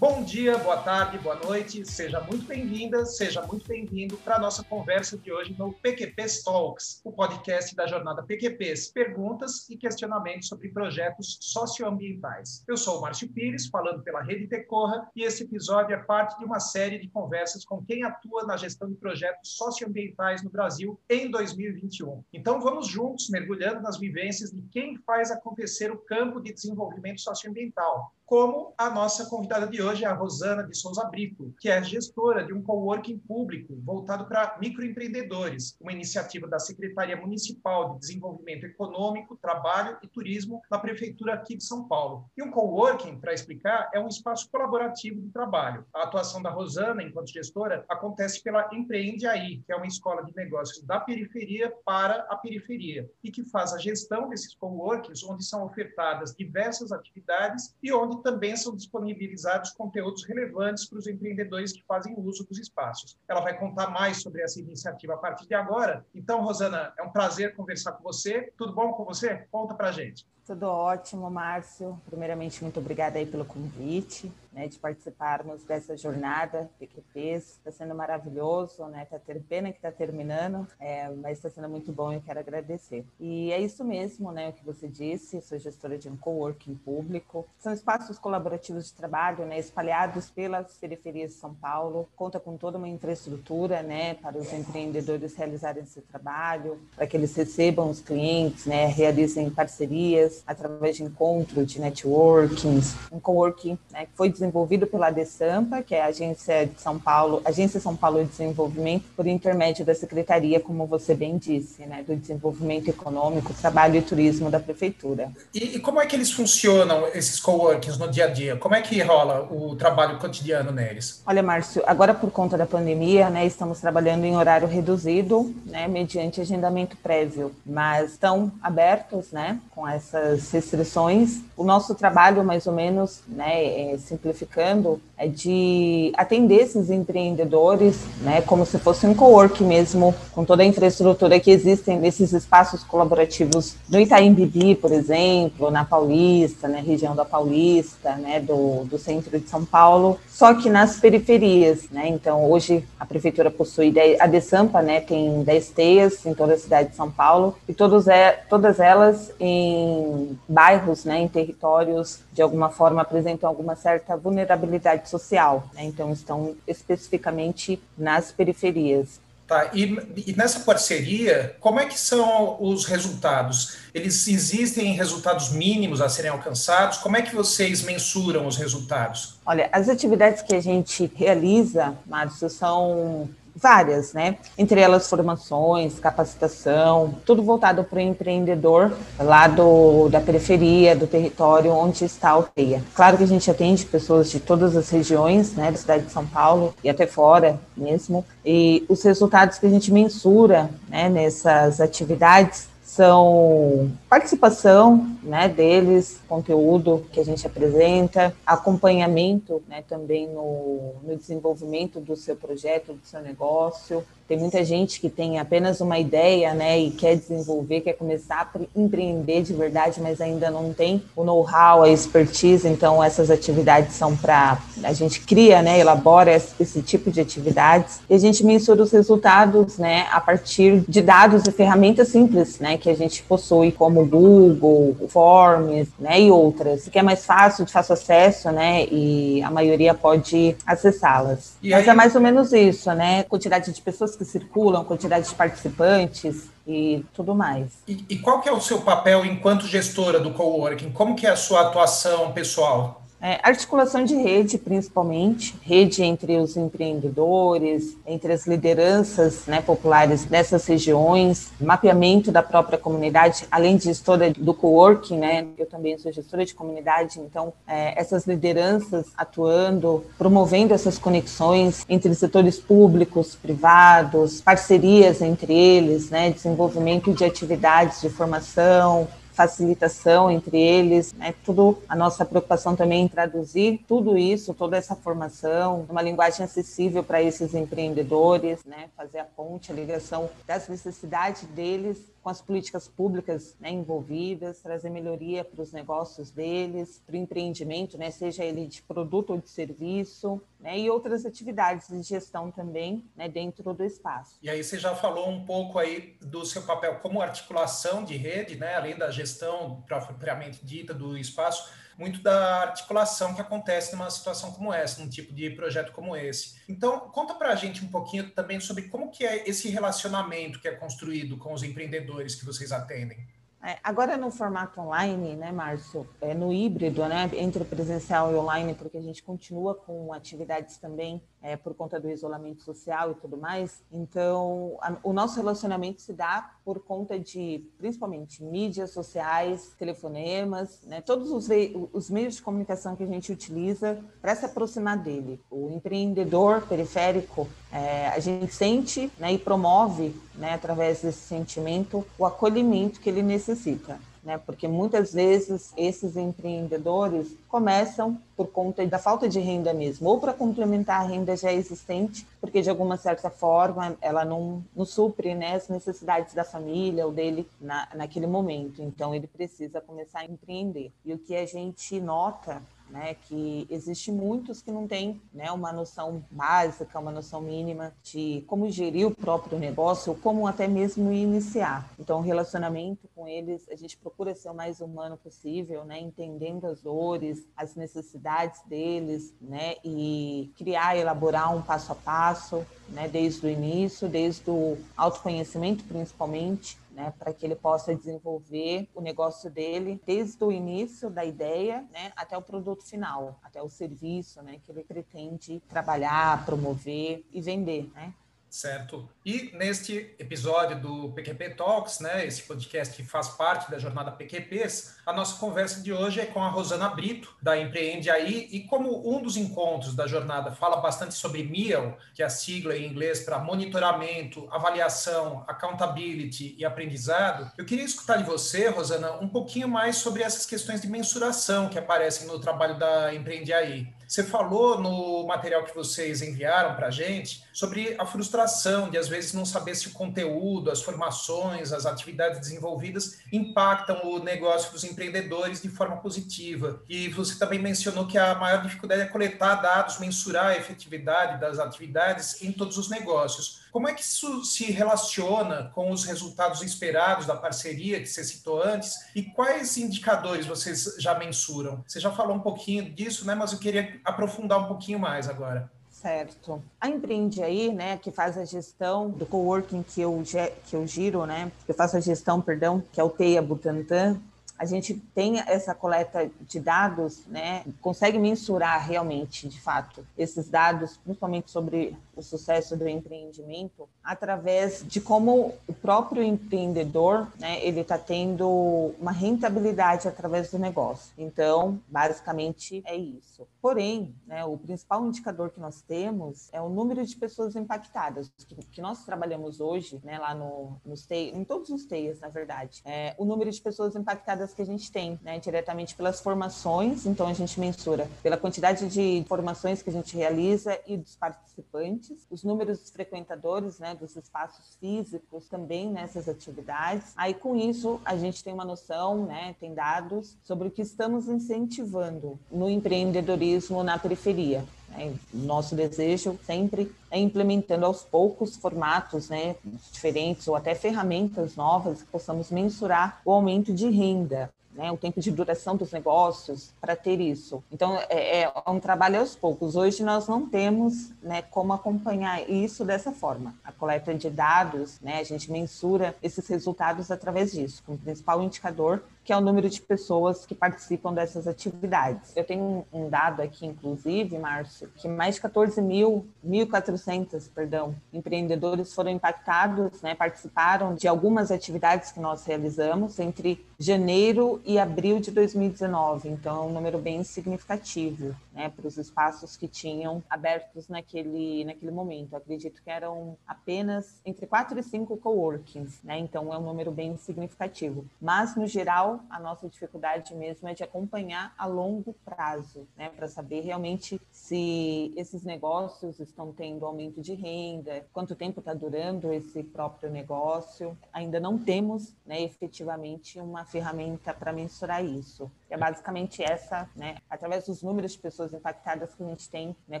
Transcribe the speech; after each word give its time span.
Bom 0.00 0.22
dia, 0.22 0.56
boa 0.58 0.76
tarde, 0.76 1.18
boa 1.18 1.34
noite, 1.34 1.84
seja 1.84 2.20
muito 2.20 2.46
bem-vinda, 2.46 3.04
seja 3.04 3.42
muito 3.42 3.66
bem-vindo 3.66 4.16
para 4.18 4.36
a 4.36 4.38
nossa 4.38 4.62
conversa 4.62 5.18
de 5.18 5.32
hoje 5.32 5.56
no 5.58 5.72
PQP 5.72 6.24
Talks, 6.44 7.00
o 7.02 7.10
podcast 7.10 7.74
da 7.74 7.84
jornada 7.84 8.22
PQPs, 8.22 8.92
perguntas 8.92 9.68
e 9.68 9.76
questionamentos 9.76 10.46
sobre 10.46 10.68
projetos 10.68 11.36
socioambientais. 11.40 12.62
Eu 12.68 12.76
sou 12.76 12.98
o 12.98 13.00
Márcio 13.00 13.28
Pires, 13.32 13.66
falando 13.66 14.00
pela 14.04 14.22
Rede 14.22 14.46
Tecorra, 14.46 15.10
e 15.16 15.24
esse 15.24 15.42
episódio 15.42 15.96
é 15.96 15.98
parte 15.98 16.38
de 16.38 16.44
uma 16.44 16.60
série 16.60 17.00
de 17.00 17.08
conversas 17.08 17.64
com 17.64 17.84
quem 17.84 18.04
atua 18.04 18.46
na 18.46 18.56
gestão 18.56 18.88
de 18.88 18.94
projetos 18.94 19.56
socioambientais 19.56 20.44
no 20.44 20.50
Brasil 20.50 20.96
em 21.10 21.28
2021. 21.28 22.22
Então 22.32 22.60
vamos 22.60 22.86
juntos 22.86 23.28
mergulhando 23.30 23.80
nas 23.80 23.98
vivências 23.98 24.52
de 24.52 24.62
quem 24.70 24.96
faz 24.98 25.32
acontecer 25.32 25.90
o 25.90 25.98
campo 25.98 26.40
de 26.40 26.52
desenvolvimento 26.52 27.20
socioambiental, 27.20 28.14
como 28.28 28.74
a 28.76 28.90
nossa 28.90 29.24
convidada 29.24 29.66
de 29.66 29.80
hoje, 29.80 30.04
a 30.04 30.12
Rosana 30.12 30.62
de 30.62 30.76
Souza 30.76 31.02
Brito, 31.04 31.54
que 31.58 31.70
é 31.70 31.82
gestora 31.82 32.44
de 32.44 32.52
um 32.52 32.62
coworking 32.62 33.16
público 33.20 33.74
voltado 33.82 34.26
para 34.26 34.58
microempreendedores, 34.60 35.78
uma 35.80 35.92
iniciativa 35.92 36.46
da 36.46 36.58
Secretaria 36.58 37.16
Municipal 37.16 37.94
de 37.94 38.00
Desenvolvimento 38.00 38.66
Econômico, 38.66 39.38
Trabalho 39.40 39.96
e 40.02 40.08
Turismo 40.08 40.60
na 40.70 40.78
Prefeitura 40.78 41.32
aqui 41.32 41.56
de 41.56 41.64
São 41.64 41.88
Paulo. 41.88 42.26
E 42.36 42.42
um 42.42 42.50
coworking, 42.50 43.18
para 43.18 43.32
explicar, 43.32 43.90
é 43.94 43.98
um 43.98 44.08
espaço 44.08 44.46
colaborativo 44.50 45.22
de 45.22 45.30
trabalho. 45.30 45.86
A 45.94 46.02
atuação 46.02 46.42
da 46.42 46.50
Rosana, 46.50 47.02
enquanto 47.02 47.32
gestora, 47.32 47.86
acontece 47.88 48.42
pela 48.42 48.68
Empreende 48.74 49.26
Aí, 49.26 49.62
que 49.64 49.72
é 49.72 49.76
uma 49.76 49.86
escola 49.86 50.22
de 50.22 50.36
negócios 50.36 50.84
da 50.84 51.00
periferia 51.00 51.72
para 51.82 52.26
a 52.28 52.36
periferia, 52.36 53.10
e 53.24 53.30
que 53.30 53.42
faz 53.44 53.72
a 53.72 53.78
gestão 53.78 54.28
desses 54.28 54.54
coworkings, 54.54 55.24
onde 55.24 55.46
são 55.46 55.64
ofertadas 55.64 56.36
diversas 56.36 56.92
atividades 56.92 57.74
e 57.82 57.90
onde 57.90 58.17
também 58.18 58.56
são 58.56 58.74
disponibilizados 58.74 59.70
conteúdos 59.70 60.24
relevantes 60.24 60.88
para 60.88 60.98
os 60.98 61.06
empreendedores 61.06 61.72
que 61.72 61.84
fazem 61.86 62.14
uso 62.18 62.44
dos 62.46 62.58
espaços. 62.58 63.16
Ela 63.28 63.40
vai 63.40 63.58
contar 63.58 63.88
mais 63.90 64.22
sobre 64.22 64.42
essa 64.42 64.60
iniciativa 64.60 65.14
a 65.14 65.18
partir 65.18 65.46
de 65.46 65.54
agora. 65.54 66.04
Então, 66.14 66.42
Rosana, 66.42 66.92
é 66.98 67.02
um 67.02 67.10
prazer 67.10 67.54
conversar 67.54 67.92
com 67.92 68.02
você. 68.02 68.52
Tudo 68.56 68.74
bom 68.74 68.92
com 68.92 69.04
você? 69.04 69.46
Conta 69.50 69.74
para 69.74 69.92
gente. 69.92 70.26
Tudo 70.48 70.66
ótimo, 70.66 71.30
Márcio. 71.30 72.00
Primeiramente, 72.06 72.62
muito 72.62 72.80
obrigada 72.80 73.18
aí 73.18 73.26
pelo 73.26 73.44
convite, 73.44 74.32
né, 74.58 74.66
de 74.66 74.76
participarmos 74.76 75.62
dessa 75.62 75.96
jornada 75.96 76.68
PQPs. 76.80 77.58
Está 77.58 77.70
sendo 77.70 77.94
maravilhoso, 77.94 78.84
né? 78.86 79.06
Tá 79.08 79.16
ter 79.16 79.40
pena 79.40 79.70
que 79.70 79.78
está 79.78 79.92
terminando, 79.92 80.66
é, 80.80 81.08
mas 81.10 81.38
está 81.38 81.48
sendo 81.48 81.68
muito 81.68 81.92
bom 81.92 82.10
e 82.12 82.16
eu 82.16 82.20
quero 82.20 82.40
agradecer. 82.40 83.06
E 83.20 83.52
é 83.52 83.60
isso 83.60 83.84
mesmo, 83.84 84.32
né? 84.32 84.48
O 84.48 84.52
que 84.52 84.64
você 84.64 84.88
disse. 84.88 85.40
Sou 85.40 85.58
gestora 85.58 85.96
de 85.96 86.08
um 86.08 86.16
coworking 86.16 86.74
público. 86.74 87.46
São 87.58 87.72
espaços 87.72 88.18
colaborativos 88.18 88.86
de 88.86 88.94
trabalho, 88.94 89.46
né? 89.46 89.60
Espalhados 89.60 90.28
pelas 90.28 90.76
periferias 90.76 91.30
de 91.32 91.36
São 91.36 91.54
Paulo. 91.54 92.08
Conta 92.16 92.40
com 92.40 92.56
toda 92.56 92.78
uma 92.78 92.88
infraestrutura, 92.88 93.82
né? 93.82 94.14
Para 94.14 94.38
os 94.38 94.52
empreendedores 94.52 95.36
realizarem 95.36 95.84
esse 95.84 96.00
trabalho, 96.00 96.80
para 96.96 97.06
que 97.06 97.16
eles 97.16 97.34
recebam 97.36 97.88
os 97.88 98.00
clientes, 98.00 98.66
né? 98.66 98.86
Realizem 98.86 99.48
parcerias 99.50 100.42
através 100.44 100.96
de 100.96 101.04
encontros, 101.04 101.70
de 101.70 101.80
networkings, 101.80 102.96
um 103.12 103.20
coworking 103.20 103.78
né, 103.92 104.06
que 104.06 104.12
foi 104.16 104.28
desenvolvido 104.28 104.47
pela 104.90 105.10
Desampa, 105.10 105.82
que 105.82 105.94
é 105.94 106.02
a 106.02 106.06
agência 106.06 106.66
de 106.66 106.80
São 106.80 106.98
Paulo, 106.98 107.40
Agência 107.44 107.80
São 107.80 107.96
Paulo 107.96 108.22
de 108.24 108.30
Desenvolvimento, 108.30 109.04
por 109.16 109.26
intermédio 109.26 109.84
da 109.84 109.94
Secretaria, 109.94 110.60
como 110.60 110.86
você 110.86 111.14
bem 111.14 111.38
disse, 111.38 111.82
né, 111.86 112.04
do 112.06 112.16
Desenvolvimento 112.16 112.88
Econômico, 112.88 113.54
Trabalho 113.54 113.96
e 113.96 114.02
Turismo 114.02 114.50
da 114.50 114.60
Prefeitura. 114.60 115.30
E, 115.54 115.76
e 115.76 115.80
como 115.80 116.00
é 116.00 116.06
que 116.06 116.16
eles 116.16 116.30
funcionam, 116.30 117.06
esses 117.14 117.40
coworkings, 117.40 117.98
no 117.98 118.10
dia 118.10 118.24
a 118.24 118.28
dia? 118.28 118.56
Como 118.56 118.74
é 118.74 118.82
que 118.82 119.00
rola 119.02 119.48
o 119.50 119.76
trabalho 119.76 120.18
cotidiano 120.18 120.72
neles? 120.72 121.22
Olha, 121.26 121.42
Márcio, 121.42 121.82
agora 121.86 122.12
por 122.12 122.30
conta 122.30 122.56
da 122.56 122.66
pandemia, 122.66 123.30
né, 123.30 123.46
estamos 123.46 123.80
trabalhando 123.80 124.24
em 124.24 124.36
horário 124.36 124.68
reduzido, 124.68 125.54
né, 125.64 125.88
mediante 125.88 126.40
agendamento 126.40 126.96
prévio, 126.96 127.52
mas 127.64 128.12
estão 128.12 128.52
abertos, 128.62 129.32
né, 129.32 129.58
com 129.70 129.86
essa 129.86 130.18
essas 130.18 130.50
restrições. 130.50 131.40
O 131.56 131.64
nosso 131.64 131.94
trabalho, 131.94 132.44
mais 132.44 132.66
ou 132.66 132.72
menos, 132.72 133.20
né, 133.26 133.92
é, 133.92 133.98
simplificando, 133.98 134.37
é 134.44 135.07
de 135.26 136.12
atender 136.16 136.62
esses 136.62 136.90
empreendedores, 136.90 137.96
né, 138.20 138.40
como 138.42 138.64
se 138.64 138.78
fosse 138.78 139.06
um 139.06 139.14
co-work 139.14 139.64
mesmo, 139.64 140.14
com 140.32 140.44
toda 140.44 140.62
a 140.62 140.66
infraestrutura 140.66 141.40
que 141.40 141.50
existem 141.50 141.98
nesses 141.98 142.32
espaços 142.32 142.84
colaborativos 142.84 143.74
no 143.88 143.98
Itaim 143.98 144.32
Bibi, 144.32 144.74
por 144.74 144.92
exemplo, 144.92 145.70
na 145.70 145.84
Paulista, 145.84 146.68
na 146.68 146.78
região 146.78 147.16
da 147.16 147.24
Paulista, 147.24 148.14
né, 148.16 148.38
do, 148.38 148.84
do 148.84 148.98
centro 148.98 149.38
de 149.38 149.48
São 149.48 149.64
Paulo, 149.64 150.18
só 150.28 150.54
que 150.54 150.70
nas 150.70 151.00
periferias, 151.00 151.88
né, 151.90 152.08
então 152.08 152.48
hoje 152.48 152.84
a 153.00 153.04
prefeitura 153.04 153.50
possui, 153.50 153.92
a 154.20 154.26
Desampa, 154.26 154.82
né, 154.82 155.00
tem 155.00 155.42
10 155.42 155.70
teias 155.70 156.24
em 156.26 156.34
toda 156.34 156.54
a 156.54 156.58
cidade 156.58 156.90
de 156.90 156.96
São 156.96 157.10
Paulo, 157.10 157.56
e 157.68 157.74
todos 157.74 158.06
é, 158.06 158.44
todas 158.48 158.78
elas 158.78 159.32
em 159.40 160.38
bairros, 160.48 161.04
né, 161.04 161.20
em 161.20 161.28
territórios, 161.28 162.20
de 162.32 162.42
alguma 162.42 162.70
forma 162.70 163.02
apresentam 163.02 163.48
alguma 163.48 163.74
certa 163.74 164.16
vulnerabilidade 164.16 165.07
social, 165.08 165.68
né? 165.74 165.84
então 165.84 166.12
estão 166.12 166.56
especificamente 166.66 167.80
nas 167.96 168.30
periferias. 168.30 169.20
Tá, 169.48 169.70
e, 169.72 169.98
e, 170.26 170.34
nessa 170.36 170.60
parceria, 170.60 171.56
como 171.58 171.80
é 171.80 171.86
que 171.86 171.98
são 171.98 172.58
os 172.60 172.84
resultados? 172.84 173.78
Eles 173.94 174.28
existem 174.28 174.92
resultados 174.92 175.50
mínimos 175.50 176.02
a 176.02 176.08
serem 176.10 176.30
alcançados? 176.30 176.98
Como 176.98 177.16
é 177.16 177.22
que 177.22 177.34
vocês 177.34 177.80
mensuram 177.80 178.46
os 178.46 178.58
resultados? 178.58 179.38
Olha, 179.46 179.70
as 179.72 179.88
atividades 179.88 180.42
que 180.42 180.54
a 180.54 180.60
gente 180.60 181.10
realiza, 181.16 181.96
Márcio, 182.04 182.50
são 182.50 183.30
várias, 183.60 184.12
né? 184.12 184.36
Entre 184.56 184.80
elas 184.80 185.08
formações, 185.08 185.98
capacitação, 185.98 187.14
tudo 187.24 187.42
voltado 187.42 187.82
para 187.84 187.98
o 187.98 188.00
empreendedor 188.00 188.92
lá 189.18 189.48
do, 189.48 190.08
da 190.08 190.20
periferia, 190.20 190.94
do 190.94 191.06
território 191.06 191.72
onde 191.72 192.04
está 192.04 192.28
a 192.28 192.32
aldeia. 192.32 192.82
Claro 192.94 193.16
que 193.16 193.24
a 193.24 193.26
gente 193.26 193.50
atende 193.50 193.84
pessoas 193.84 194.30
de 194.30 194.40
todas 194.40 194.76
as 194.76 194.88
regiões, 194.90 195.54
né, 195.54 195.70
da 195.70 195.76
cidade 195.76 196.04
de 196.04 196.12
São 196.12 196.26
Paulo 196.26 196.74
e 196.82 196.88
até 196.88 197.06
fora 197.06 197.58
mesmo. 197.76 198.24
E 198.44 198.84
os 198.88 199.02
resultados 199.02 199.58
que 199.58 199.66
a 199.66 199.70
gente 199.70 199.92
mensura, 199.92 200.70
né, 200.88 201.08
nessas 201.08 201.80
atividades 201.80 202.68
são 202.98 203.92
participação 204.08 205.16
né, 205.22 205.48
deles, 205.48 206.20
conteúdo 206.28 207.06
que 207.12 207.20
a 207.20 207.24
gente 207.24 207.46
apresenta, 207.46 208.34
acompanhamento 208.44 209.62
né, 209.68 209.84
também 209.88 210.26
no, 210.26 210.94
no 211.04 211.16
desenvolvimento 211.16 212.00
do 212.00 212.16
seu 212.16 212.34
projeto, 212.34 212.94
do 212.94 213.06
seu 213.06 213.20
negócio, 213.20 214.04
tem 214.28 214.38
muita 214.38 214.62
gente 214.62 215.00
que 215.00 215.08
tem 215.08 215.38
apenas 215.38 215.80
uma 215.80 215.98
ideia, 215.98 216.52
né, 216.52 216.78
e 216.78 216.90
quer 216.90 217.16
desenvolver, 217.16 217.80
quer 217.80 217.94
começar 217.94 218.50
a 218.54 218.78
empreender 218.78 219.42
de 219.42 219.54
verdade, 219.54 220.02
mas 220.02 220.20
ainda 220.20 220.50
não 220.50 220.74
tem 220.74 221.02
o 221.16 221.24
know-how, 221.24 221.82
a 221.82 221.88
expertise. 221.88 222.68
Então, 222.68 223.02
essas 223.02 223.30
atividades 223.30 223.94
são 223.94 224.14
para 224.14 224.58
a 224.84 224.92
gente 224.92 225.20
cria, 225.20 225.62
né, 225.62 225.78
elabora 225.80 226.30
esse, 226.30 226.54
esse, 226.60 226.82
tipo 226.82 227.10
de 227.10 227.20
atividades 227.20 228.00
e 228.08 228.14
a 228.14 228.18
gente 228.18 228.44
mensura 228.44 228.82
os 228.82 228.92
resultados, 228.92 229.78
né, 229.78 230.06
a 230.12 230.20
partir 230.20 230.84
de 230.86 231.00
dados 231.00 231.46
e 231.46 231.50
ferramentas 231.50 232.08
simples, 232.08 232.58
né, 232.58 232.76
que 232.76 232.90
a 232.90 232.94
gente 232.94 233.22
possui, 233.22 233.72
como 233.72 234.04
Google, 234.04 234.94
Forms, 235.08 235.88
né, 235.98 236.20
e 236.20 236.30
outras, 236.30 236.86
que 236.86 236.98
é 236.98 237.02
mais 237.02 237.24
fácil, 237.24 237.64
de 237.64 237.72
fácil 237.72 237.94
acesso, 237.94 238.50
né, 238.50 238.84
e 238.90 239.42
a 239.42 239.50
maioria 239.50 239.94
pode 239.94 240.54
acessá-las. 240.66 241.56
Mas 241.62 241.88
é 241.88 241.94
mais 241.94 242.14
ou 242.14 242.20
menos 242.20 242.52
isso, 242.52 242.92
né, 242.92 243.22
quantidade 243.22 243.72
de 243.72 243.80
pessoas 243.80 244.17
que 244.18 244.24
circulam, 244.24 244.84
quantidade 244.84 245.28
de 245.28 245.34
participantes 245.34 246.50
e 246.66 247.04
tudo 247.14 247.34
mais. 247.34 247.78
E, 247.86 248.04
e 248.10 248.18
qual 248.18 248.40
que 248.40 248.48
é 248.48 248.52
o 248.52 248.60
seu 248.60 248.80
papel 248.80 249.24
enquanto 249.24 249.66
gestora 249.66 250.18
do 250.18 250.32
coworking? 250.32 250.90
Como 250.90 251.14
que 251.14 251.26
é 251.26 251.30
a 251.30 251.36
sua 251.36 251.62
atuação 251.62 252.32
pessoal? 252.32 253.07
É, 253.20 253.40
articulação 253.42 254.04
de 254.04 254.14
rede, 254.14 254.56
principalmente, 254.58 255.56
rede 255.62 256.04
entre 256.04 256.36
os 256.36 256.56
empreendedores, 256.56 257.96
entre 258.06 258.32
as 258.32 258.46
lideranças 258.46 259.44
né, 259.46 259.60
populares 259.60 260.24
dessas 260.24 260.64
regiões, 260.66 261.50
mapeamento 261.60 262.30
da 262.30 262.44
própria 262.44 262.78
comunidade, 262.78 263.44
além 263.50 263.76
disso, 263.76 264.04
toda 264.04 264.30
do 264.30 264.54
coworking, 264.54 265.18
né? 265.18 265.46
Eu 265.58 265.66
também 265.66 265.98
sou 265.98 266.12
gestora 266.12 266.44
de 266.44 266.54
comunidade, 266.54 267.18
então 267.18 267.52
é, 267.66 268.00
essas 268.00 268.24
lideranças 268.24 269.06
atuando, 269.16 270.04
promovendo 270.16 270.72
essas 270.72 270.96
conexões 270.96 271.84
entre 271.88 272.14
setores 272.14 272.58
públicos, 272.58 273.34
privados, 273.34 274.40
parcerias 274.40 275.20
entre 275.20 275.52
eles, 275.52 276.08
né? 276.08 276.30
Desenvolvimento 276.30 277.12
de 277.12 277.24
atividades 277.24 278.00
de 278.00 278.08
formação, 278.08 279.08
facilitação 279.38 280.28
entre 280.28 280.60
eles, 280.60 281.12
né? 281.12 281.32
Tudo 281.44 281.78
a 281.88 281.94
nossa 281.94 282.24
preocupação 282.24 282.74
também 282.74 283.04
em 283.04 283.08
traduzir 283.08 283.84
tudo 283.86 284.18
isso, 284.18 284.52
toda 284.52 284.76
essa 284.76 284.96
formação, 284.96 285.86
uma 285.88 286.02
linguagem 286.02 286.44
acessível 286.44 287.04
para 287.04 287.22
esses 287.22 287.54
empreendedores, 287.54 288.64
né? 288.64 288.88
Fazer 288.96 289.20
a 289.20 289.24
ponte, 289.24 289.70
a 289.70 289.74
ligação 289.76 290.28
das 290.44 290.66
necessidades 290.66 291.44
deles 291.54 291.98
com 292.28 292.32
as 292.32 292.42
políticas 292.42 292.86
públicas 292.86 293.56
né, 293.58 293.70
envolvidas, 293.70 294.60
trazer 294.60 294.90
melhoria 294.90 295.42
para 295.42 295.62
os 295.62 295.72
negócios 295.72 296.30
deles, 296.30 297.02
para 297.06 297.14
o 297.14 297.16
empreendimento, 297.16 297.96
né, 297.96 298.10
seja 298.10 298.44
ele 298.44 298.66
de 298.66 298.82
produto 298.82 299.30
ou 299.30 299.38
de 299.40 299.48
serviço, 299.48 300.38
né, 300.60 300.78
e 300.78 300.90
outras 300.90 301.24
atividades 301.24 301.88
de 301.88 302.02
gestão 302.02 302.50
também 302.50 303.02
né, 303.16 303.30
dentro 303.30 303.72
do 303.72 303.82
espaço. 303.82 304.36
E 304.42 304.50
aí 304.50 304.62
você 304.62 304.78
já 304.78 304.94
falou 304.94 305.30
um 305.30 305.46
pouco 305.46 305.78
aí 305.78 306.18
do 306.20 306.44
seu 306.44 306.60
papel 306.60 306.96
como 306.96 307.22
articulação 307.22 308.04
de 308.04 308.14
rede, 308.18 308.56
né, 308.56 308.74
além 308.74 308.94
da 308.94 309.10
gestão 309.10 309.82
propriamente 309.86 310.62
dita 310.62 310.92
do 310.92 311.16
espaço, 311.16 311.66
muito 311.98 312.22
da 312.22 312.62
articulação 312.62 313.34
que 313.34 313.40
acontece 313.40 313.92
numa 313.92 314.08
situação 314.08 314.52
como 314.52 314.72
essa, 314.72 315.02
num 315.02 315.08
tipo 315.08 315.34
de 315.34 315.50
projeto 315.50 315.90
como 315.90 316.16
esse. 316.16 316.54
Então, 316.68 317.00
conta 317.10 317.34
para 317.34 317.50
a 317.50 317.56
gente 317.56 317.84
um 317.84 317.88
pouquinho 317.88 318.30
também 318.30 318.60
sobre 318.60 318.84
como 318.84 319.10
que 319.10 319.26
é 319.26 319.48
esse 319.48 319.68
relacionamento 319.68 320.60
que 320.60 320.68
é 320.68 320.70
construído 320.70 321.36
com 321.36 321.52
os 321.52 321.64
empreendedores 321.64 322.17
que 322.34 322.44
vocês 322.44 322.72
atendem. 322.72 323.18
É, 323.62 323.76
agora 323.82 324.16
no 324.16 324.30
formato 324.30 324.80
online, 324.80 325.34
né, 325.34 325.50
Márcio, 325.50 326.08
é, 326.20 326.32
no 326.32 326.52
híbrido, 326.52 327.04
né, 327.06 327.28
entre 327.34 327.64
presencial 327.64 328.32
e 328.32 328.36
online, 328.36 328.74
porque 328.74 328.96
a 328.96 329.02
gente 329.02 329.20
continua 329.22 329.74
com 329.74 330.12
atividades 330.12 330.76
também 330.76 331.20
é, 331.42 331.56
por 331.56 331.74
conta 331.74 332.00
do 332.00 332.10
isolamento 332.10 332.62
social 332.62 333.12
e 333.12 333.14
tudo 333.14 333.36
mais. 333.36 333.82
Então, 333.92 334.76
a, 334.80 334.96
o 335.02 335.12
nosso 335.12 335.36
relacionamento 335.36 336.02
se 336.02 336.12
dá 336.12 336.54
por 336.64 336.80
conta 336.80 337.18
de, 337.18 337.64
principalmente, 337.78 338.42
mídias 338.42 338.90
sociais, 338.90 339.72
telefonemas, 339.78 340.80
né, 340.82 341.00
todos 341.00 341.30
os, 341.30 341.48
os 341.92 342.10
meios 342.10 342.36
de 342.36 342.42
comunicação 342.42 342.96
que 342.96 343.02
a 343.02 343.06
gente 343.06 343.32
utiliza 343.32 343.98
para 344.20 344.34
se 344.34 344.44
aproximar 344.44 344.98
dele. 344.98 345.40
O 345.50 345.70
empreendedor 345.70 346.62
periférico, 346.66 347.48
é, 347.72 348.08
a 348.08 348.18
gente 348.18 348.52
sente 348.52 349.10
né, 349.18 349.32
e 349.32 349.38
promove, 349.38 350.14
né, 350.34 350.54
através 350.54 351.02
desse 351.02 351.20
sentimento, 351.20 352.04
o 352.18 352.26
acolhimento 352.26 353.00
que 353.00 353.08
ele 353.08 353.22
necessita 353.22 353.98
né? 354.28 354.36
Porque 354.44 354.68
muitas 354.68 355.14
vezes 355.14 355.72
esses 355.74 356.14
empreendedores 356.14 357.34
começam 357.48 358.20
por 358.36 358.48
conta 358.48 358.86
da 358.86 358.98
falta 358.98 359.26
de 359.26 359.40
renda 359.40 359.72
mesmo, 359.72 360.06
ou 360.06 360.20
para 360.20 360.34
complementar 360.34 361.00
a 361.00 361.04
renda 361.04 361.34
já 361.34 361.50
existente, 361.50 362.26
porque 362.38 362.60
de 362.60 362.68
alguma 362.68 362.98
certa 362.98 363.30
forma 363.30 363.96
ela 364.02 364.26
não, 364.26 364.62
não 364.76 364.84
supre 364.84 365.34
né, 365.34 365.54
as 365.54 365.68
necessidades 365.68 366.34
da 366.34 366.44
família 366.44 367.06
ou 367.06 367.12
dele 367.12 367.48
na, 367.58 367.88
naquele 367.94 368.26
momento. 368.26 368.82
Então 368.82 369.14
ele 369.14 369.26
precisa 369.26 369.80
começar 369.80 370.20
a 370.20 370.26
empreender. 370.26 370.92
E 371.06 371.14
o 371.14 371.18
que 371.18 371.34
a 371.34 371.46
gente 371.46 371.98
nota 371.98 372.60
né, 372.90 373.14
que 373.14 373.66
existe 373.70 374.10
muitos 374.10 374.62
que 374.62 374.70
não 374.70 374.86
têm 374.86 375.20
né, 375.32 375.50
uma 375.50 375.72
noção 375.72 376.24
básica, 376.30 376.98
uma 376.98 377.10
noção 377.10 377.40
mínima 377.40 377.92
de 378.02 378.44
como 378.46 378.70
gerir 378.70 379.06
o 379.06 379.14
próprio 379.14 379.58
negócio, 379.58 380.12
ou 380.12 380.18
como 380.18 380.46
até 380.46 380.66
mesmo 380.66 381.12
iniciar. 381.12 381.90
Então, 381.98 382.18
o 382.18 382.22
relacionamento 382.22 383.08
com 383.14 383.26
eles, 383.26 383.68
a 383.70 383.76
gente 383.76 383.96
procura 383.96 384.34
ser 384.34 384.50
o 384.50 384.54
mais 384.54 384.80
humano 384.80 385.16
possível, 385.16 385.84
né, 385.84 386.00
entendendo 386.00 386.66
as 386.66 386.80
dores, 386.80 387.46
as 387.56 387.74
necessidades 387.74 388.60
deles, 388.66 389.34
né, 389.40 389.76
e 389.84 390.52
criar, 390.56 390.96
elaborar 390.96 391.54
um 391.54 391.62
passo 391.62 391.92
a 391.92 391.94
passo, 391.94 392.66
né, 392.88 393.08
desde 393.08 393.46
o 393.46 393.48
início, 393.48 394.08
desde 394.08 394.50
o 394.50 394.78
autoconhecimento 394.96 395.84
principalmente, 395.84 396.78
né, 396.98 397.14
para 397.16 397.32
que 397.32 397.46
ele 397.46 397.54
possa 397.54 397.94
desenvolver 397.94 398.88
o 398.92 399.00
negócio 399.00 399.48
dele 399.48 400.02
desde 400.04 400.42
o 400.42 400.50
início 400.50 401.08
da 401.08 401.24
ideia, 401.24 401.86
né, 401.92 402.12
até 402.16 402.36
o 402.36 402.42
produto 402.42 402.84
final, 402.84 403.38
até 403.40 403.62
o 403.62 403.68
serviço, 403.68 404.42
né, 404.42 404.58
que 404.64 404.72
ele 404.72 404.82
pretende 404.82 405.60
trabalhar, 405.68 406.44
promover 406.44 407.24
e 407.32 407.40
vender, 407.40 407.88
né? 407.94 408.12
Certo. 408.50 409.08
E 409.24 409.50
neste 409.54 410.14
episódio 410.18 410.80
do 410.80 411.10
PQP 411.10 411.50
Talks, 411.50 412.00
né, 412.00 412.26
esse 412.26 412.42
podcast 412.42 412.94
que 412.94 413.02
faz 413.02 413.28
parte 413.28 413.70
da 413.70 413.78
jornada 413.78 414.10
PQPs, 414.10 414.96
a 415.04 415.12
nossa 415.12 415.38
conversa 415.38 415.80
de 415.80 415.92
hoje 415.92 416.20
é 416.20 416.26
com 416.26 416.42
a 416.42 416.48
Rosana 416.48 416.88
Brito, 416.88 417.36
da 417.42 417.58
Empreende 417.58 418.10
Aí, 418.10 418.48
e 418.50 418.60
como 418.60 419.14
um 419.14 419.22
dos 419.22 419.36
encontros 419.36 419.94
da 419.94 420.06
jornada 420.06 420.50
fala 420.50 420.76
bastante 420.76 421.14
sobre 421.14 421.42
MIAL, 421.42 421.98
que 422.14 422.22
é 422.22 422.26
a 422.26 422.30
sigla 422.30 422.76
em 422.76 422.86
inglês 422.86 423.20
para 423.20 423.38
monitoramento, 423.38 424.48
avaliação, 424.50 425.44
accountability 425.46 426.54
e 426.58 426.64
aprendizado, 426.64 427.52
eu 427.58 427.66
queria 427.66 427.84
escutar 427.84 428.16
de 428.16 428.24
você, 428.24 428.68
Rosana, 428.68 429.12
um 429.20 429.28
pouquinho 429.28 429.68
mais 429.68 429.96
sobre 429.96 430.22
essas 430.22 430.46
questões 430.46 430.80
de 430.80 430.88
mensuração 430.88 431.68
que 431.68 431.78
aparecem 431.78 432.26
no 432.26 432.38
trabalho 432.38 432.78
da 432.78 433.14
Empreende 433.14 433.52
Aí. 433.52 433.97
Você 434.08 434.24
falou 434.24 434.80
no 434.80 435.26
material 435.26 435.64
que 435.64 435.74
vocês 435.74 436.22
enviaram 436.22 436.74
para 436.74 436.86
a 436.86 436.90
gente 436.90 437.44
sobre 437.52 437.94
a 437.98 438.06
frustração 438.06 438.88
de, 438.88 438.96
às 438.96 439.06
vezes, 439.06 439.34
não 439.34 439.44
saber 439.44 439.74
se 439.74 439.88
o 439.88 439.90
conteúdo, 439.90 440.70
as 440.70 440.80
formações, 440.80 441.74
as 441.74 441.84
atividades 441.84 442.40
desenvolvidas 442.40 443.18
impactam 443.30 444.00
o 444.04 444.18
negócio 444.18 444.72
dos 444.72 444.82
empreendedores 444.82 445.60
de 445.60 445.68
forma 445.68 445.98
positiva. 445.98 446.82
E 446.88 447.08
você 447.08 447.38
também 447.38 447.58
mencionou 447.58 448.06
que 448.06 448.16
a 448.16 448.34
maior 448.34 448.62
dificuldade 448.62 449.02
é 449.02 449.06
coletar 449.06 449.56
dados, 449.56 449.98
mensurar 449.98 450.46
a 450.46 450.56
efetividade 450.56 451.38
das 451.38 451.58
atividades 451.58 452.40
em 452.40 452.50
todos 452.50 452.78
os 452.78 452.88
negócios. 452.88 453.67
Como 453.72 453.88
é 453.88 453.94
que 453.94 454.02
isso 454.02 454.44
se 454.44 454.70
relaciona 454.72 455.70
com 455.74 455.90
os 455.90 456.04
resultados 456.04 456.62
esperados 456.62 457.26
da 457.26 457.36
parceria 457.36 458.00
que 458.00 458.06
você 458.06 458.24
citou 458.24 458.62
antes? 458.62 459.06
E 459.14 459.22
quais 459.22 459.76
indicadores 459.76 460.46
vocês 460.46 460.96
já 460.98 461.18
mensuram? 461.18 461.84
Você 461.86 462.00
já 462.00 462.10
falou 462.10 462.36
um 462.36 462.40
pouquinho 462.40 462.90
disso, 462.90 463.26
né? 463.26 463.34
Mas 463.34 463.52
eu 463.52 463.58
queria 463.58 464.00
aprofundar 464.04 464.58
um 464.58 464.66
pouquinho 464.66 464.98
mais 464.98 465.28
agora. 465.28 465.70
Certo. 465.90 466.62
A 466.80 466.88
Empreende 466.88 467.42
aí, 467.42 467.72
né, 467.72 467.96
que 467.96 468.12
faz 468.12 468.38
a 468.38 468.44
gestão 468.44 469.10
do 469.10 469.26
coworking 469.26 469.82
que 469.82 470.00
eu, 470.00 470.22
que 470.66 470.76
eu 470.76 470.86
giro, 470.86 471.26
né, 471.26 471.50
que 471.66 471.72
eu 471.72 471.74
faço 471.74 471.96
a 471.96 472.00
gestão, 472.00 472.40
perdão, 472.40 472.80
que 472.92 473.00
é 473.00 473.04
o 473.04 473.10
TEIA 473.10 473.42
Butantan, 473.42 474.16
a 474.58 474.64
gente 474.64 474.94
tem 475.14 475.38
essa 475.40 475.72
coleta 475.74 476.28
de 476.40 476.58
dados, 476.58 477.24
né, 477.26 477.64
consegue 477.80 478.18
mensurar 478.18 478.84
realmente, 478.84 479.48
de 479.48 479.60
fato, 479.60 480.04
esses 480.16 480.48
dados, 480.48 480.96
principalmente 480.96 481.50
sobre 481.50 481.96
o 482.18 482.22
sucesso 482.22 482.76
do 482.76 482.88
empreendimento, 482.88 483.88
através 484.02 484.84
de 484.86 485.00
como 485.00 485.54
o 485.66 485.72
próprio 485.72 486.22
empreendedor, 486.22 487.28
né, 487.38 487.64
ele 487.64 487.80
está 487.80 487.96
tendo 487.96 488.92
uma 488.98 489.12
rentabilidade 489.12 490.08
através 490.08 490.50
do 490.50 490.58
negócio. 490.58 491.12
Então, 491.16 491.80
basicamente 491.88 492.82
é 492.84 492.96
isso. 492.96 493.46
Porém, 493.62 494.14
né, 494.26 494.44
o 494.44 494.56
principal 494.56 495.04
indicador 495.06 495.50
que 495.50 495.60
nós 495.60 495.80
temos 495.82 496.48
é 496.52 496.60
o 496.60 496.68
número 496.68 497.04
de 497.04 497.16
pessoas 497.16 497.54
impactadas, 497.54 498.30
que, 498.36 498.54
que 498.56 498.80
nós 498.80 499.04
trabalhamos 499.04 499.60
hoje, 499.60 500.00
né, 500.02 500.18
lá 500.18 500.34
no, 500.34 500.76
nos 500.84 501.06
TEI, 501.06 501.30
em 501.30 501.44
todos 501.44 501.70
os 501.70 501.84
TEIs, 501.84 502.20
na 502.20 502.28
verdade, 502.28 502.80
é, 502.84 503.14
o 503.18 503.24
número 503.24 503.50
de 503.50 503.60
pessoas 503.60 503.94
impactadas 503.94 504.52
que 504.52 504.62
a 504.62 504.66
gente 504.66 504.90
tem, 504.90 505.18
né, 505.22 505.38
diretamente 505.38 505.94
pelas 505.94 506.20
formações, 506.20 507.06
então 507.06 507.28
a 507.28 507.32
gente 507.32 507.60
mensura 507.60 508.08
pela 508.22 508.36
quantidade 508.36 508.88
de 508.88 509.24
formações 509.28 509.82
que 509.82 509.90
a 509.90 509.92
gente 509.92 510.16
realiza 510.16 510.78
e 510.86 510.96
dos 510.96 511.14
participantes, 511.16 512.07
os 512.30 512.44
números 512.44 512.78
dos 512.78 512.90
frequentadores, 512.90 513.78
né, 513.78 513.94
dos 513.94 514.16
espaços 514.16 514.76
físicos 514.80 515.48
também 515.48 515.90
nessas 515.90 516.28
atividades. 516.28 517.12
Aí 517.16 517.34
com 517.34 517.56
isso 517.56 518.00
a 518.04 518.16
gente 518.16 518.42
tem 518.42 518.52
uma 518.52 518.64
noção, 518.64 519.26
né, 519.26 519.54
tem 519.60 519.74
dados 519.74 520.36
sobre 520.42 520.68
o 520.68 520.70
que 520.70 520.82
estamos 520.82 521.28
incentivando 521.28 522.38
no 522.50 522.68
empreendedorismo 522.68 523.82
na 523.82 523.98
periferia. 523.98 524.64
Né? 524.88 525.14
Nosso 525.32 525.74
desejo 525.74 526.38
sempre 526.44 526.92
é 527.10 527.18
implementando 527.18 527.86
aos 527.86 528.02
poucos 528.02 528.56
formatos 528.56 529.28
né, 529.28 529.56
diferentes 529.92 530.48
ou 530.48 530.56
até 530.56 530.74
ferramentas 530.74 531.56
novas 531.56 532.02
que 532.02 532.08
possamos 532.08 532.50
mensurar 532.50 533.20
o 533.24 533.32
aumento 533.32 533.72
de 533.72 533.88
renda 533.88 534.50
né, 534.78 534.92
o 534.92 534.96
tempo 534.96 535.20
de 535.20 535.32
duração 535.32 535.76
dos 535.76 535.90
negócios 535.90 536.72
para 536.80 536.94
ter 536.94 537.20
isso. 537.20 537.64
Então, 537.72 537.98
é, 538.08 538.42
é, 538.42 538.52
um 538.68 538.78
trabalho 538.78 539.18
aos 539.18 539.34
poucos. 539.34 539.74
Hoje 539.74 540.04
nós 540.04 540.28
não 540.28 540.48
temos 540.48 541.10
né, 541.20 541.42
como 541.42 541.72
acompanhar 541.72 542.48
isso 542.48 542.84
dessa 542.84 543.10
forma. 543.10 543.56
A 543.64 543.72
coleta 543.72 544.14
de 544.14 544.30
dados, 544.30 545.00
né, 545.00 545.18
a 545.18 545.24
gente 545.24 545.50
mensura 545.50 546.14
esses 546.22 546.46
resultados 546.46 547.10
através 547.10 547.50
disso, 547.50 547.82
com 547.84 547.94
o 547.94 547.98
principal 547.98 548.40
indicador 548.40 549.02
que 549.28 549.32
é 549.34 549.36
o 549.36 549.42
número 549.42 549.68
de 549.68 549.82
pessoas 549.82 550.46
que 550.46 550.54
participam 550.54 551.12
dessas 551.12 551.46
atividades. 551.46 552.34
Eu 552.34 552.44
tenho 552.44 552.86
um 552.90 553.10
dado 553.10 553.42
aqui, 553.42 553.66
inclusive, 553.66 554.38
Márcio, 554.38 554.90
que 554.96 555.06
mais 555.06 555.34
de 555.34 555.42
14 555.42 555.82
mil, 555.82 556.26
1.400, 556.42 557.46
perdão, 557.54 557.94
empreendedores 558.10 558.94
foram 558.94 559.10
impactados, 559.10 560.00
né, 560.00 560.14
participaram 560.14 560.94
de 560.94 561.06
algumas 561.06 561.50
atividades 561.50 562.10
que 562.10 562.18
nós 562.18 562.46
realizamos 562.46 563.18
entre 563.18 563.62
janeiro 563.78 564.62
e 564.64 564.78
abril 564.78 565.20
de 565.20 565.30
2019. 565.30 566.30
Então, 566.30 566.56
é 566.56 566.66
um 566.66 566.72
número 566.72 566.98
bem 566.98 567.22
significativo, 567.22 568.34
né, 568.54 568.70
para 568.70 568.88
os 568.88 568.96
espaços 568.96 569.58
que 569.58 569.68
tinham 569.68 570.22
abertos 570.30 570.88
naquele, 570.88 571.66
naquele 571.66 571.92
momento. 571.92 572.32
Eu 572.32 572.38
acredito 572.38 572.82
que 572.82 572.90
eram 572.90 573.36
apenas 573.46 574.22
entre 574.24 574.46
quatro 574.46 574.78
e 574.78 574.82
cinco 574.82 575.18
coworkings, 575.18 576.00
né? 576.02 576.18
Então, 576.18 576.52
é 576.52 576.58
um 576.58 576.62
número 576.62 576.90
bem 576.90 577.16
significativo. 577.18 578.06
Mas, 578.20 578.56
no 578.56 578.66
geral, 578.66 579.17
a 579.30 579.38
nossa 579.38 579.68
dificuldade 579.68 580.34
mesmo 580.34 580.68
é 580.68 580.74
de 580.74 580.82
acompanhar 580.82 581.54
a 581.56 581.66
longo 581.66 582.14
prazo, 582.24 582.86
né, 582.96 583.08
para 583.10 583.28
saber 583.28 583.60
realmente 583.60 584.20
se 584.30 585.12
esses 585.16 585.44
negócios 585.44 586.18
estão 586.20 586.52
tendo 586.52 586.84
aumento 586.84 587.20
de 587.20 587.34
renda, 587.34 588.06
quanto 588.12 588.34
tempo 588.34 588.60
está 588.60 588.74
durando 588.74 589.32
esse 589.32 589.62
próprio 589.62 590.10
negócio. 590.10 590.96
Ainda 591.12 591.40
não 591.40 591.58
temos, 591.58 592.16
né, 592.24 592.40
efetivamente 592.42 593.40
uma 593.40 593.64
ferramenta 593.64 594.32
para 594.34 594.52
mensurar 594.52 595.04
isso. 595.04 595.50
É 595.70 595.76
basicamente 595.76 596.42
essa, 596.42 596.88
né, 596.96 597.16
através 597.28 597.66
dos 597.66 597.82
números 597.82 598.12
de 598.12 598.18
pessoas 598.18 598.52
impactadas 598.52 599.14
que 599.14 599.22
a 599.22 599.26
gente 599.26 599.48
tem, 599.48 599.76
né, 599.86 600.00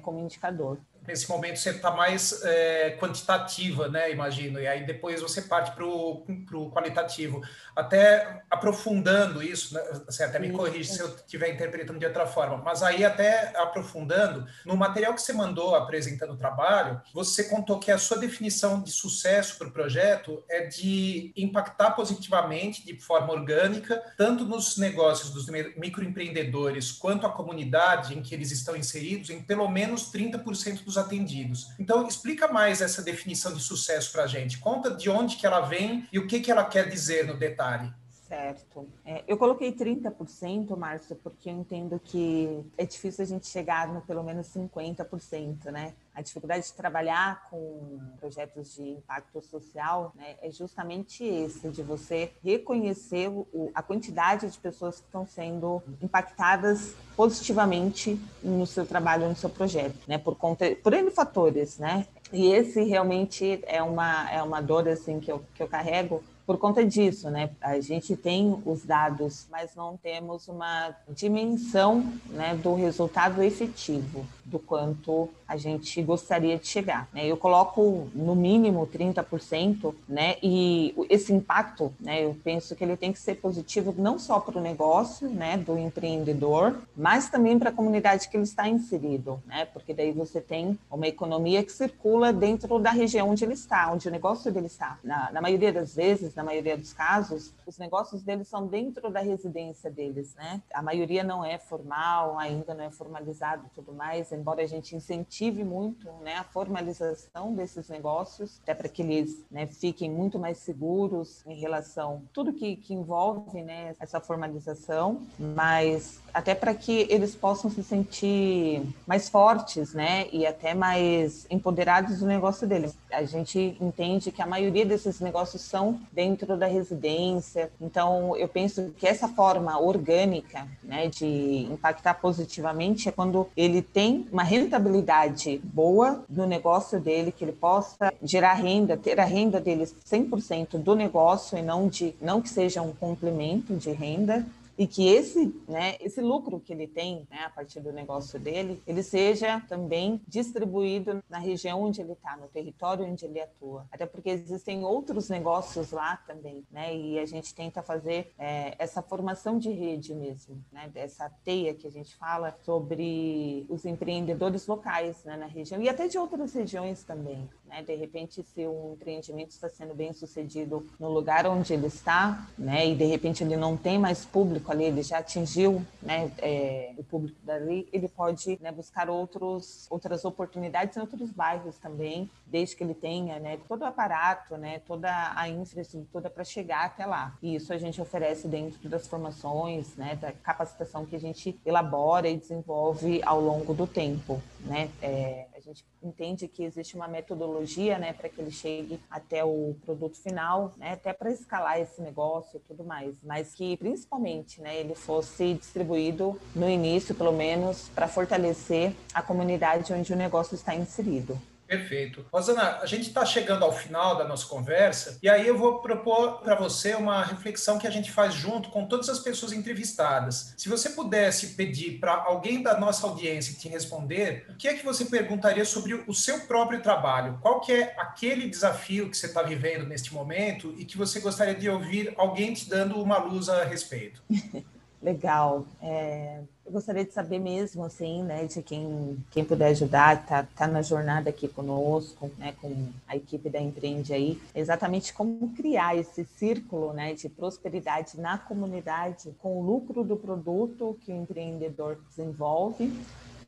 como 0.00 0.18
indicador 0.18 0.78
nesse 1.08 1.26
momento 1.26 1.58
você 1.58 1.70
está 1.70 1.90
mais 1.90 2.42
é, 2.44 2.90
quantitativa, 3.00 3.88
né? 3.88 4.12
Imagino, 4.12 4.60
e 4.60 4.66
aí 4.66 4.84
depois 4.84 5.22
você 5.22 5.40
parte 5.40 5.72
para 5.72 5.86
o 5.86 6.70
qualitativo. 6.70 7.40
Até 7.74 8.42
aprofundando 8.50 9.42
isso, 9.42 9.74
né? 9.74 9.80
você 10.04 10.22
até 10.22 10.38
me 10.38 10.52
corrige 10.52 10.92
se 10.92 11.00
eu 11.00 11.08
estiver 11.08 11.48
interpretando 11.48 11.98
de 11.98 12.04
outra 12.04 12.26
forma, 12.26 12.58
mas 12.58 12.82
aí 12.82 13.06
até 13.06 13.54
aprofundando, 13.56 14.46
no 14.66 14.76
material 14.76 15.14
que 15.14 15.22
você 15.22 15.32
mandou 15.32 15.74
apresentando 15.74 16.34
o 16.34 16.36
trabalho, 16.36 17.00
você 17.14 17.44
contou 17.44 17.78
que 17.78 17.90
a 17.90 17.96
sua 17.96 18.18
definição 18.18 18.82
de 18.82 18.90
sucesso 18.90 19.56
para 19.56 19.68
o 19.68 19.72
projeto 19.72 20.44
é 20.50 20.66
de 20.66 21.32
impactar 21.34 21.92
positivamente, 21.92 22.84
de 22.84 23.00
forma 23.00 23.32
orgânica, 23.32 24.02
tanto 24.18 24.44
nos 24.44 24.76
negócios 24.76 25.30
dos 25.30 25.46
microempreendedores 25.76 26.92
quanto 26.92 27.26
a 27.26 27.32
comunidade 27.32 28.14
em 28.14 28.20
que 28.20 28.34
eles 28.34 28.50
estão 28.50 28.76
inseridos, 28.76 29.30
em 29.30 29.40
pelo 29.40 29.68
menos 29.68 30.12
30% 30.12 30.84
dos 30.84 30.97
atendidos. 30.98 31.70
Então, 31.78 32.06
explica 32.06 32.48
mais 32.48 32.80
essa 32.80 33.02
definição 33.02 33.54
de 33.54 33.62
sucesso 33.62 34.12
para 34.12 34.24
a 34.24 34.26
gente. 34.26 34.58
Conta 34.58 34.90
de 34.90 35.08
onde 35.08 35.36
que 35.36 35.46
ela 35.46 35.60
vem 35.60 36.06
e 36.12 36.18
o 36.18 36.26
que, 36.26 36.40
que 36.40 36.50
ela 36.50 36.64
quer 36.64 36.88
dizer 36.88 37.26
no 37.26 37.36
detalhe. 37.36 37.92
Certo. 38.28 38.86
É, 39.06 39.24
eu 39.26 39.38
coloquei 39.38 39.72
30%, 39.72 40.76
Márcio, 40.76 41.16
porque 41.16 41.48
eu 41.48 41.54
entendo 41.54 41.98
que 41.98 42.62
é 42.76 42.84
difícil 42.84 43.24
a 43.24 43.26
gente 43.26 43.46
chegar 43.46 43.88
no 43.88 44.02
pelo 44.02 44.22
menos 44.22 44.46
50%, 44.48 45.70
né? 45.70 45.94
A 46.14 46.20
dificuldade 46.20 46.66
de 46.66 46.72
trabalhar 46.74 47.48
com 47.48 47.98
projetos 48.20 48.74
de 48.74 48.82
impacto 48.82 49.40
social 49.40 50.12
né, 50.14 50.36
é 50.42 50.50
justamente 50.50 51.24
esse, 51.24 51.70
de 51.70 51.82
você 51.82 52.30
reconhecer 52.44 53.28
o, 53.28 53.70
a 53.74 53.82
quantidade 53.82 54.50
de 54.50 54.58
pessoas 54.58 54.96
que 54.96 55.06
estão 55.06 55.24
sendo 55.24 55.82
impactadas 56.02 56.94
positivamente 57.16 58.20
no 58.42 58.66
seu 58.66 58.84
trabalho, 58.84 59.28
no 59.28 59.36
seu 59.36 59.48
projeto, 59.48 59.96
né? 60.06 60.18
Por 60.18 60.36
conta, 60.36 60.66
por 60.82 60.92
N 60.92 61.10
fatores, 61.10 61.78
né? 61.78 62.06
E 62.30 62.52
esse 62.52 62.82
realmente 62.82 63.64
é 63.66 63.82
uma, 63.82 64.30
é 64.30 64.42
uma 64.42 64.60
dor 64.60 64.86
assim, 64.86 65.18
que, 65.18 65.32
eu, 65.32 65.42
que 65.54 65.62
eu 65.62 65.68
carrego, 65.68 66.22
por 66.48 66.56
conta 66.56 66.82
disso, 66.82 67.28
né? 67.28 67.50
A 67.60 67.78
gente 67.78 68.16
tem 68.16 68.58
os 68.64 68.82
dados, 68.82 69.46
mas 69.50 69.74
não 69.76 69.98
temos 69.98 70.48
uma 70.48 70.96
dimensão 71.10 72.10
né, 72.30 72.58
do 72.62 72.74
resultado 72.74 73.42
efetivo, 73.42 74.24
do 74.46 74.58
quanto 74.58 75.28
a 75.46 75.58
gente 75.58 76.02
gostaria 76.02 76.56
de 76.56 76.66
chegar. 76.66 77.06
Né? 77.12 77.26
Eu 77.26 77.36
coloco 77.36 78.08
no 78.14 78.34
mínimo 78.34 78.86
30%, 78.86 79.94
né? 80.08 80.36
E 80.42 80.94
esse 81.10 81.34
impacto, 81.34 81.92
né? 82.00 82.24
Eu 82.24 82.34
penso 82.42 82.74
que 82.74 82.82
ele 82.82 82.96
tem 82.96 83.12
que 83.12 83.18
ser 83.18 83.34
positivo 83.34 83.94
não 83.98 84.18
só 84.18 84.40
para 84.40 84.58
o 84.58 84.62
negócio, 84.62 85.28
né? 85.28 85.58
Do 85.58 85.78
empreendedor, 85.78 86.80
mas 86.96 87.28
também 87.28 87.58
para 87.58 87.68
a 87.68 87.72
comunidade 87.74 88.26
que 88.26 88.38
ele 88.38 88.44
está 88.44 88.66
inserido, 88.66 89.38
né? 89.46 89.66
Porque 89.66 89.92
daí 89.92 90.12
você 90.12 90.40
tem 90.40 90.78
uma 90.90 91.06
economia 91.06 91.62
que 91.62 91.72
circula 91.72 92.32
dentro 92.32 92.78
da 92.78 92.90
região 92.90 93.28
onde 93.28 93.44
ele 93.44 93.52
está, 93.52 93.92
onde 93.92 94.08
o 94.08 94.10
negócio 94.10 94.50
dele 94.50 94.66
está. 94.66 94.98
Na, 95.04 95.30
na 95.30 95.42
maioria 95.42 95.72
das 95.74 95.94
vezes, 95.94 96.37
na 96.38 96.44
maioria 96.44 96.78
dos 96.78 96.92
casos, 96.92 97.52
os 97.66 97.78
negócios 97.78 98.22
deles 98.22 98.46
são 98.46 98.64
dentro 98.64 99.10
da 99.10 99.18
residência 99.18 99.90
deles, 99.90 100.36
né? 100.36 100.62
A 100.72 100.80
maioria 100.80 101.24
não 101.24 101.44
é 101.44 101.58
formal, 101.58 102.38
ainda 102.38 102.74
não 102.74 102.84
é 102.84 102.90
formalizado 102.92 103.64
e 103.66 103.74
tudo 103.74 103.92
mais, 103.92 104.30
embora 104.30 104.62
a 104.62 104.66
gente 104.66 104.94
incentive 104.94 105.64
muito 105.64 106.08
né, 106.22 106.36
a 106.36 106.44
formalização 106.44 107.52
desses 107.54 107.88
negócios, 107.88 108.60
até 108.62 108.72
para 108.72 108.88
que 108.88 109.02
eles 109.02 109.44
né, 109.50 109.66
fiquem 109.66 110.08
muito 110.08 110.38
mais 110.38 110.58
seguros 110.58 111.44
em 111.44 111.58
relação 111.58 112.22
a 112.24 112.32
tudo 112.32 112.52
que, 112.52 112.76
que 112.76 112.94
envolve 112.94 113.60
né, 113.60 113.96
essa 113.98 114.20
formalização, 114.20 115.22
mas 115.36 116.20
até 116.32 116.54
para 116.54 116.72
que 116.72 117.08
eles 117.10 117.34
possam 117.34 117.68
se 117.68 117.82
sentir 117.82 118.82
mais 119.08 119.28
fortes, 119.28 119.92
né, 119.92 120.28
e 120.30 120.46
até 120.46 120.72
mais 120.72 121.48
empoderados 121.50 122.20
do 122.20 122.26
negócio 122.26 122.64
deles. 122.64 122.96
A 123.10 123.24
gente 123.24 123.76
entende 123.80 124.30
que 124.30 124.40
a 124.40 124.46
maioria 124.46 124.86
desses 124.86 125.18
negócios 125.18 125.62
são 125.62 126.00
dentro 126.12 126.27
da 126.36 126.66
residência, 126.66 127.70
então 127.80 128.36
eu 128.36 128.48
penso 128.48 128.92
que 128.96 129.06
essa 129.06 129.28
forma 129.28 129.78
orgânica, 129.80 130.66
né, 130.82 131.08
de 131.08 131.68
impactar 131.70 132.14
positivamente 132.14 133.08
é 133.08 133.12
quando 133.12 133.46
ele 133.56 133.82
tem 133.82 134.26
uma 134.32 134.42
rentabilidade 134.42 135.60
boa 135.64 136.24
no 136.28 136.46
negócio 136.46 137.00
dele, 137.00 137.32
que 137.32 137.44
ele 137.44 137.52
possa 137.52 138.12
gerar 138.22 138.54
renda, 138.54 138.96
ter 138.96 139.18
a 139.20 139.24
renda 139.24 139.60
dele 139.60 139.84
100% 139.84 140.78
do 140.78 140.94
negócio 140.94 141.58
e 141.58 141.62
não 141.62 141.88
de 141.88 142.14
não 142.20 142.40
que 142.40 142.48
seja 142.48 142.82
um 142.82 142.92
complemento 142.92 143.74
de 143.74 143.90
renda, 143.90 144.44
e 144.78 144.86
que 144.86 145.08
esse, 145.08 145.52
né, 145.66 145.96
esse 146.00 146.20
lucro 146.20 146.60
que 146.60 146.72
ele 146.72 146.86
tem, 146.86 147.26
né, 147.28 147.40
a 147.44 147.50
partir 147.50 147.80
do 147.80 147.92
negócio 147.92 148.38
dele, 148.38 148.80
ele 148.86 149.02
seja 149.02 149.60
também 149.68 150.22
distribuído 150.28 151.22
na 151.28 151.38
região 151.38 151.82
onde 151.82 152.00
ele 152.00 152.12
está, 152.12 152.36
no 152.36 152.46
território 152.46 153.04
onde 153.04 153.24
ele 153.24 153.40
atua. 153.40 153.86
Até 153.90 154.06
porque 154.06 154.30
existem 154.30 154.84
outros 154.84 155.28
negócios 155.28 155.90
lá 155.90 156.16
também, 156.18 156.64
né, 156.70 156.96
e 156.96 157.18
a 157.18 157.26
gente 157.26 157.52
tenta 157.52 157.82
fazer 157.82 158.32
é, 158.38 158.76
essa 158.78 159.02
formação 159.02 159.58
de 159.58 159.70
rede 159.70 160.14
mesmo, 160.14 160.62
né, 160.70 160.88
dessa 160.88 161.28
teia 161.44 161.74
que 161.74 161.86
a 161.86 161.90
gente 161.90 162.14
fala 162.14 162.52
sobre 162.64 163.66
os 163.68 163.84
empreendedores 163.84 164.68
locais, 164.68 165.24
né, 165.24 165.36
na 165.36 165.46
região 165.46 165.82
e 165.82 165.88
até 165.88 166.06
de 166.06 166.16
outras 166.16 166.54
regiões 166.54 167.02
também, 167.02 167.48
né, 167.68 167.82
de 167.82 167.94
repente 167.94 168.42
se 168.42 168.66
um 168.66 168.94
empreendimento 168.94 169.50
está 169.50 169.68
sendo 169.68 169.94
bem 169.94 170.12
sucedido 170.12 170.86
no 170.98 171.08
lugar 171.08 171.46
onde 171.46 171.72
ele 171.72 171.86
está, 171.86 172.48
né, 172.58 172.86
e 172.86 172.94
de 172.94 173.04
repente 173.04 173.44
ele 173.44 173.56
não 173.56 173.76
tem 173.76 173.98
mais 173.98 174.24
público 174.24 174.72
ali, 174.72 174.84
ele 174.84 175.02
já 175.02 175.18
atingiu 175.18 175.84
né, 176.02 176.30
é, 176.38 176.92
o 176.96 177.04
público 177.04 177.38
dali, 177.42 177.88
ele 177.92 178.08
pode 178.08 178.58
né, 178.60 178.72
buscar 178.72 179.08
outros, 179.08 179.86
outras 179.90 180.24
oportunidades 180.24 180.96
em 180.96 181.00
outros 181.00 181.30
bairros 181.30 181.78
também, 181.78 182.28
desde 182.46 182.76
que 182.76 182.82
ele 182.82 182.94
tenha 182.94 183.38
né, 183.38 183.58
todo 183.68 183.82
o 183.82 183.84
aparato, 183.84 184.56
né, 184.56 184.80
toda 184.86 185.32
a 185.36 185.48
infraestrutura 185.48 186.30
para 186.30 186.44
chegar 186.44 186.86
até 186.86 187.04
lá. 187.04 187.36
E 187.42 187.54
isso 187.54 187.72
a 187.72 187.78
gente 187.78 188.00
oferece 188.00 188.48
dentro 188.48 188.88
das 188.88 189.06
formações, 189.06 189.94
né, 189.96 190.16
da 190.16 190.32
capacitação 190.32 191.04
que 191.04 191.14
a 191.14 191.20
gente 191.20 191.58
elabora 191.64 192.28
e 192.28 192.36
desenvolve 192.36 193.20
ao 193.24 193.40
longo 193.40 193.74
do 193.74 193.86
tempo. 193.86 194.40
Né? 194.60 194.90
É, 195.02 195.46
gente 195.68 195.84
entende 196.02 196.48
que 196.48 196.64
existe 196.64 196.96
uma 196.96 197.08
metodologia 197.08 197.98
né, 197.98 198.12
para 198.12 198.28
que 198.28 198.40
ele 198.40 198.50
chegue 198.50 199.00
até 199.10 199.44
o 199.44 199.76
produto 199.84 200.16
final, 200.16 200.72
né, 200.76 200.92
até 200.92 201.12
para 201.12 201.30
escalar 201.30 201.80
esse 201.80 202.00
negócio 202.00 202.56
e 202.56 202.60
tudo 202.60 202.84
mais, 202.84 203.14
mas 203.22 203.54
que 203.54 203.76
principalmente 203.76 204.60
né, 204.60 204.78
ele 204.78 204.94
fosse 204.94 205.54
distribuído 205.54 206.40
no 206.54 206.68
início, 206.68 207.14
pelo 207.14 207.32
menos, 207.32 207.88
para 207.90 208.08
fortalecer 208.08 208.94
a 209.12 209.22
comunidade 209.22 209.92
onde 209.92 210.12
o 210.12 210.16
negócio 210.16 210.54
está 210.54 210.74
inserido. 210.74 211.38
Perfeito. 211.68 212.24
Rosana, 212.32 212.78
a 212.80 212.86
gente 212.86 213.08
está 213.08 213.26
chegando 213.26 213.62
ao 213.62 213.70
final 213.70 214.16
da 214.16 214.26
nossa 214.26 214.46
conversa 214.46 215.18
e 215.22 215.28
aí 215.28 215.46
eu 215.46 215.58
vou 215.58 215.80
propor 215.80 216.40
para 216.40 216.54
você 216.54 216.94
uma 216.94 217.22
reflexão 217.22 217.78
que 217.78 217.86
a 217.86 217.90
gente 217.90 218.10
faz 218.10 218.32
junto 218.32 218.70
com 218.70 218.86
todas 218.86 219.10
as 219.10 219.18
pessoas 219.18 219.52
entrevistadas. 219.52 220.54
Se 220.56 220.66
você 220.66 220.88
pudesse 220.88 221.48
pedir 221.48 221.98
para 222.00 222.14
alguém 222.14 222.62
da 222.62 222.80
nossa 222.80 223.06
audiência 223.06 223.54
te 223.54 223.68
responder, 223.68 224.46
o 224.48 224.56
que 224.56 224.66
é 224.66 224.74
que 224.74 224.84
você 224.84 225.04
perguntaria 225.04 225.64
sobre 225.66 225.92
o 226.06 226.14
seu 226.14 226.40
próprio 226.46 226.82
trabalho? 226.82 227.38
Qual 227.42 227.60
que 227.60 227.72
é 227.72 227.94
aquele 227.98 228.48
desafio 228.48 229.10
que 229.10 229.16
você 229.16 229.26
está 229.26 229.42
vivendo 229.42 229.86
neste 229.86 230.14
momento 230.14 230.74
e 230.78 230.86
que 230.86 230.96
você 230.96 231.20
gostaria 231.20 231.54
de 231.54 231.68
ouvir 231.68 232.14
alguém 232.16 232.54
te 232.54 232.66
dando 232.66 232.98
uma 232.98 233.18
luz 233.18 233.50
a 233.50 233.64
respeito? 233.64 234.22
Legal. 235.02 235.66
É 235.82 236.40
Eu 236.68 236.72
gostaria 236.72 237.02
de 237.02 237.14
saber 237.14 237.38
mesmo, 237.38 237.82
assim, 237.82 238.22
né, 238.22 238.44
de 238.44 238.62
quem, 238.62 239.16
quem 239.30 239.42
puder 239.42 239.68
ajudar, 239.68 240.26
tá, 240.26 240.46
tá 240.54 240.66
na 240.66 240.82
jornada 240.82 241.30
aqui 241.30 241.48
conosco, 241.48 242.30
né, 242.36 242.54
com 242.60 242.88
a 243.08 243.16
equipe 243.16 243.48
da 243.48 243.58
Empreende 243.58 244.12
aí, 244.12 244.38
exatamente 244.54 245.14
como 245.14 245.50
criar 245.54 245.96
esse 245.96 246.26
círculo, 246.36 246.92
né, 246.92 247.14
de 247.14 247.26
prosperidade 247.26 248.20
na 248.20 248.36
comunidade 248.36 249.34
com 249.38 249.58
o 249.58 249.62
lucro 249.62 250.04
do 250.04 250.14
produto 250.14 250.98
que 251.00 251.10
o 251.10 251.16
empreendedor 251.16 251.96
desenvolve, 252.06 252.92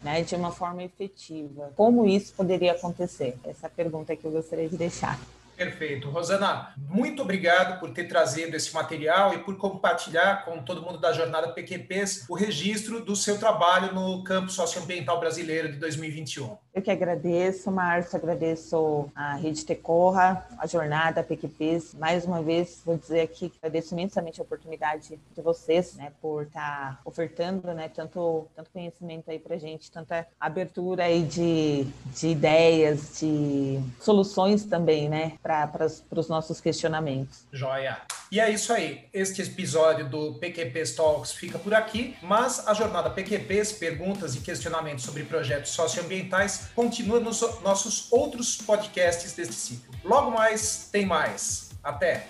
né, 0.03 0.23
de 0.23 0.35
uma 0.35 0.51
forma 0.51 0.83
efetiva. 0.83 1.75
Como 1.77 2.07
isso 2.07 2.33
poderia 2.33 2.73
acontecer? 2.73 3.37
Essa 3.45 3.67
é 3.67 3.69
pergunta 3.71 4.17
que 4.17 4.25
eu 4.25 4.31
gostaria 4.31 4.67
de 4.67 4.79
deixar. 4.79 5.21
Perfeito. 5.61 6.09
Rosana, 6.09 6.73
muito 6.89 7.21
obrigado 7.21 7.79
por 7.79 7.91
ter 7.91 8.05
trazido 8.05 8.57
esse 8.57 8.73
material 8.73 9.35
e 9.35 9.41
por 9.41 9.59
compartilhar 9.59 10.47
com 10.47 10.63
todo 10.63 10.81
mundo 10.81 10.97
da 10.97 11.13
jornada 11.13 11.49
PQPs 11.49 12.25
o 12.31 12.35
registro 12.35 13.05
do 13.05 13.15
seu 13.15 13.39
trabalho 13.39 13.93
no 13.93 14.25
campo 14.25 14.49
socioambiental 14.49 15.21
brasileiro 15.21 15.71
de 15.71 15.77
2021. 15.77 16.57
Eu 16.73 16.81
que 16.81 16.91
agradeço, 16.91 17.71
Márcio, 17.71 18.17
agradeço 18.17 19.11
a 19.15 19.35
Rede 19.35 19.65
Tecorra, 19.67 20.47
a 20.57 20.67
jornada 20.69 21.23
PQPs. 21.23 21.95
Mais 21.95 22.25
uma 22.25 22.41
vez, 22.41 22.81
vou 22.87 22.97
dizer 22.97 23.23
aqui 23.23 23.51
que 23.51 23.59
agradeço 23.61 23.93
imensamente 23.93 24.41
a 24.41 24.45
oportunidade 24.45 25.19
de 25.35 25.43
vocês, 25.43 25.95
né, 25.95 26.13
por 26.23 26.45
estar 26.45 26.95
tá 26.95 27.01
ofertando, 27.05 27.75
né, 27.75 27.91
tanto, 27.95 28.47
tanto 28.55 28.71
conhecimento 28.71 29.31
aí 29.31 29.39
para 29.39 29.59
gente, 29.59 29.91
tanta 29.91 30.27
abertura 30.39 31.05
aí 31.05 31.23
de, 31.23 31.85
de 32.15 32.29
ideias, 32.29 33.19
de 33.19 33.81
soluções 34.01 34.65
também, 34.65 35.09
né, 35.09 35.33
para 35.73 35.87
os 35.87 36.29
nossos 36.29 36.61
questionamentos. 36.61 37.45
Joia. 37.53 38.01
E 38.31 38.39
é 38.39 38.51
isso 38.51 38.73
aí. 38.73 39.09
Este 39.13 39.43
episódio 39.43 40.09
do 40.09 40.35
PQP 40.35 40.85
Talks 40.95 41.33
fica 41.33 41.59
por 41.59 41.75
aqui, 41.75 42.17
mas 42.23 42.67
a 42.67 42.75
jornada 42.75 43.11
PQPs, 43.11 43.73
perguntas 43.73 44.35
e 44.35 44.41
questionamentos 44.41 45.05
sobre 45.05 45.25
projetos 45.25 45.71
socioambientais, 45.71 46.69
continua 46.75 47.21
nos 47.21 47.41
nossos 47.63 48.11
outros 48.13 48.57
podcasts 48.57 49.33
deste 49.33 49.55
ciclo. 49.55 49.95
Logo 50.05 50.31
mais, 50.31 50.89
tem 50.93 51.05
mais. 51.05 51.71
Até! 51.83 52.27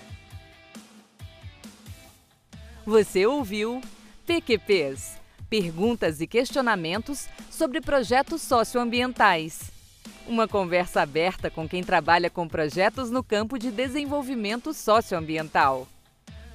Você 2.85 3.25
ouviu 3.25 3.79
PQPs 4.25 5.21
Perguntas 5.51 6.21
e 6.21 6.27
questionamentos 6.27 7.27
sobre 7.49 7.81
projetos 7.81 8.41
socioambientais. 8.41 9.80
Uma 10.27 10.47
conversa 10.47 11.01
aberta 11.01 11.49
com 11.49 11.67
quem 11.67 11.83
trabalha 11.83 12.29
com 12.29 12.47
projetos 12.47 13.09
no 13.09 13.23
campo 13.23 13.57
de 13.57 13.71
desenvolvimento 13.71 14.71
socioambiental. 14.73 15.87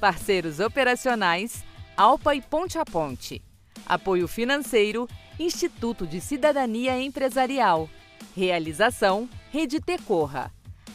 Parceiros 0.01 0.61
operacionais: 0.61 1.65
Alpa 1.97 2.35
e 2.35 2.41
Ponte 2.41 2.79
a 2.79 2.85
Ponte. 2.85 3.43
Apoio 3.85 4.29
financeiro: 4.29 5.09
Instituto 5.39 6.07
de 6.07 6.21
Cidadania 6.21 6.99
Empresarial. 7.01 7.91
Realização: 8.35 9.29
Rede 9.51 9.81
Tecorra. 9.81 10.53